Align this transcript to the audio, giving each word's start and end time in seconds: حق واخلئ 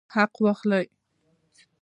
حق 0.13 0.35
واخلئ 0.43 0.87